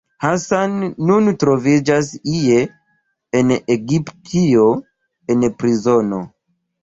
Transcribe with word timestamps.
Hassan 0.23 0.71
nun 1.09 1.27
troviĝas 1.41 2.07
ie 2.37 2.63
en 3.41 3.53
Egiptio, 3.75 4.65
en 5.35 5.45
prizono. 5.61 6.23